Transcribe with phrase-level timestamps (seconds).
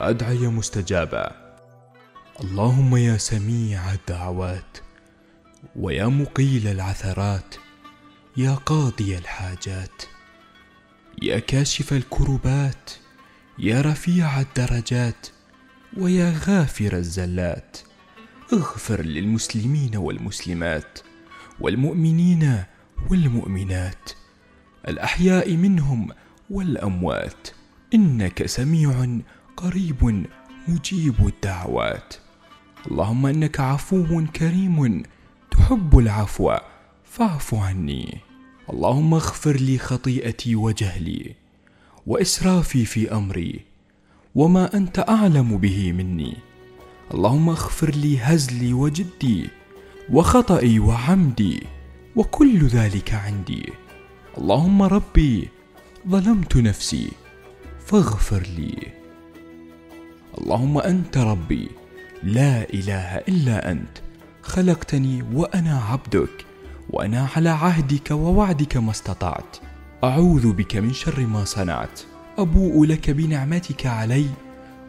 [0.00, 1.24] وأدعية مستجابة.
[2.40, 4.78] اللهم يا سميع الدعوات
[5.76, 7.54] ويا مقيل العثرات
[8.36, 10.02] يا قاضي الحاجات
[11.22, 12.90] يا كاشف الكربات
[13.58, 15.26] يا رفيع الدرجات
[15.96, 17.76] ويا غافر الزلات.
[18.52, 20.98] اغفر للمسلمين والمسلمات
[21.60, 22.64] والمؤمنين
[23.10, 24.10] والمؤمنات.
[24.88, 26.08] الأحياء منهم
[26.50, 27.48] والأموات.
[27.94, 29.20] إنك سميع
[29.56, 30.26] قريب
[30.68, 32.14] مجيب الدعوات.
[32.86, 35.02] اللهم إنك عفو كريم
[35.50, 36.56] تحب العفو
[37.04, 38.18] فاعف عني.
[38.70, 41.34] اللهم اغفر لي خطيئتي وجهلي
[42.06, 43.60] وإسرافي في أمري
[44.34, 46.36] وما أنت أعلم به مني.
[47.14, 49.48] اللهم اغفر لي هزلي وجدي
[50.10, 51.62] وخطئي وعمدي
[52.16, 53.72] وكل ذلك عندي.
[54.38, 55.48] اللهم ربي
[56.08, 57.10] ظلمت نفسي
[57.86, 58.99] فاغفر لي.
[60.38, 61.68] اللهم أنت ربي
[62.22, 63.98] لا إله إلا أنت
[64.42, 66.46] خلقتني وأنا عبدك
[66.90, 69.56] وأنا على عهدك ووعدك ما استطعت.
[70.04, 72.00] أعوذ بك من شر ما صنعت.
[72.38, 74.26] أبوء لك بنعمتك علي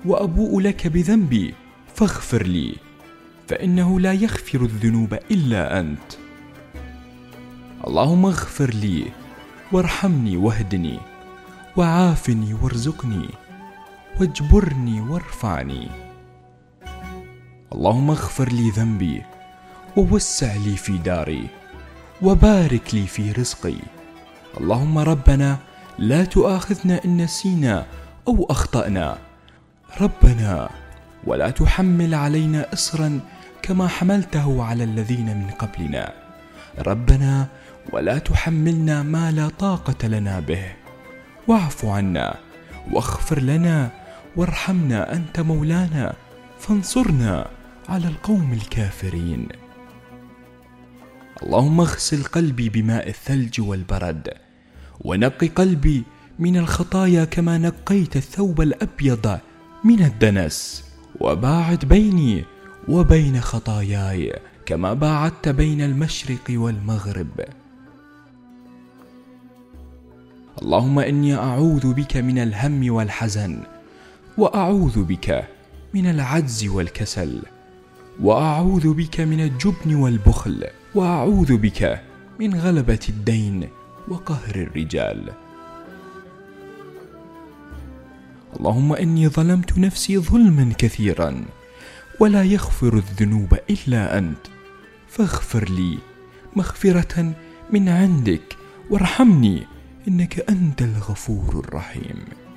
[0.06, 1.54] وأبوء لك بذنبي
[1.96, 2.76] فاغفر لي
[3.48, 6.12] فإنه لا يغفر الذنوب إلا أنت.
[7.88, 9.06] اللهم اغفر لي
[9.72, 11.00] وارحمني واهدني
[11.78, 13.30] وعافني وارزقني.
[14.20, 15.88] واجبرني وارفعني.
[17.74, 19.24] اللهم اغفر لي ذنبي
[19.98, 21.48] ووسع لي في داري
[22.22, 23.76] وبارك لي في رزقي.
[24.58, 25.58] اللهم ربنا
[26.00, 27.86] لا تؤاخذنا إن نسينا
[28.28, 29.18] أو أخطأنا.
[30.02, 30.70] ربنا
[31.24, 33.20] ولا تحمل علينا اصرا
[33.62, 36.14] كما حملته على الذين من قبلنا.
[36.80, 37.48] ربنا
[37.94, 40.66] ولا تحملنا ما لا طاقة لنا به.
[41.48, 42.36] واعف عنا
[42.92, 44.01] واغفر لنا
[44.36, 46.14] وارحمنا أنت مولانا
[46.60, 47.48] فانصرنا
[47.90, 49.48] على القوم الكافرين.
[51.44, 54.30] اللهم اغسل قلبي بماء الثلج والبرد
[55.02, 56.04] ونق قلبي
[56.40, 59.40] من الخطايا كما نقيت الثوب الأبيض
[59.84, 60.86] من الدنس
[61.20, 62.46] وباعد بيني
[62.88, 67.42] وبين خطاياي كما باعدت بين المشرق والمغرب.
[70.62, 73.64] اللهم إني أعوذ بك من الهم والحزن
[74.42, 75.48] وأعوذ بك
[75.94, 77.42] من العجز والكسل
[78.22, 82.02] وأعوذ بك من الجبن والبخل وأعوذ بك
[82.40, 83.70] من غلبة الدين
[84.08, 85.32] وقهر الرجال.
[88.60, 91.46] اللهم إني ظلمت نفسي ظلما كثيرا
[92.20, 94.48] ولا يغفر الذنوب إلا أنت.
[95.08, 95.98] فاغفر لي
[96.56, 97.34] مغفرة
[97.72, 98.58] من عندك
[98.90, 99.68] وارحمني
[100.08, 102.51] إنك أنت الغفور الرحيم.